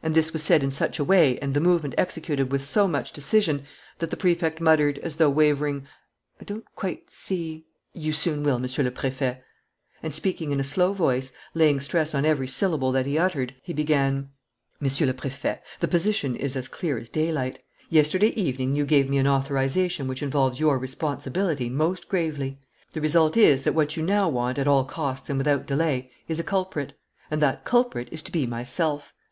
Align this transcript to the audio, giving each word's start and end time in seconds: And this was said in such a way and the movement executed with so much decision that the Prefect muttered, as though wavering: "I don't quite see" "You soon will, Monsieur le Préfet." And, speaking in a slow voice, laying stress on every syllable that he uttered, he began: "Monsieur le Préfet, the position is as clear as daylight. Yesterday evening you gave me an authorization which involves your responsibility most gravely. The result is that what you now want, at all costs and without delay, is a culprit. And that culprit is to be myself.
And 0.00 0.14
this 0.14 0.32
was 0.32 0.44
said 0.44 0.62
in 0.62 0.70
such 0.70 1.00
a 1.00 1.04
way 1.04 1.36
and 1.40 1.54
the 1.54 1.60
movement 1.60 1.96
executed 1.98 2.52
with 2.52 2.62
so 2.62 2.86
much 2.86 3.12
decision 3.12 3.64
that 3.98 4.10
the 4.10 4.16
Prefect 4.16 4.60
muttered, 4.60 4.98
as 5.00 5.16
though 5.16 5.28
wavering: 5.28 5.88
"I 6.40 6.44
don't 6.44 6.64
quite 6.76 7.10
see" 7.10 7.66
"You 8.06 8.12
soon 8.12 8.44
will, 8.44 8.60
Monsieur 8.60 8.84
le 8.84 8.92
Préfet." 8.92 9.40
And, 10.04 10.14
speaking 10.14 10.52
in 10.52 10.60
a 10.60 10.62
slow 10.62 10.92
voice, 10.92 11.32
laying 11.52 11.80
stress 11.80 12.14
on 12.14 12.24
every 12.24 12.46
syllable 12.46 12.92
that 12.92 13.06
he 13.06 13.18
uttered, 13.18 13.56
he 13.64 13.72
began: 13.72 14.30
"Monsieur 14.78 15.04
le 15.08 15.14
Préfet, 15.14 15.58
the 15.80 15.88
position 15.88 16.36
is 16.36 16.54
as 16.54 16.68
clear 16.68 16.96
as 16.96 17.08
daylight. 17.10 17.58
Yesterday 17.88 18.28
evening 18.40 18.76
you 18.76 18.86
gave 18.86 19.10
me 19.10 19.18
an 19.18 19.26
authorization 19.26 20.06
which 20.06 20.22
involves 20.22 20.60
your 20.60 20.78
responsibility 20.78 21.68
most 21.68 22.08
gravely. 22.08 22.60
The 22.92 23.00
result 23.00 23.36
is 23.36 23.64
that 23.64 23.74
what 23.74 23.96
you 23.96 24.04
now 24.04 24.28
want, 24.28 24.60
at 24.60 24.68
all 24.68 24.84
costs 24.84 25.28
and 25.28 25.36
without 25.38 25.66
delay, 25.66 26.12
is 26.28 26.38
a 26.38 26.44
culprit. 26.44 26.92
And 27.32 27.42
that 27.42 27.64
culprit 27.64 28.08
is 28.12 28.22
to 28.22 28.30
be 28.30 28.46
myself. 28.46 29.12